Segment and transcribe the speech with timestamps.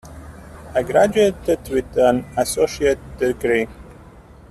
[0.73, 3.67] I graduated with an associate degree.